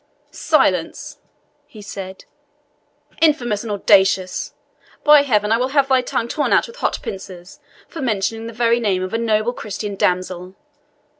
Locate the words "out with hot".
6.51-6.97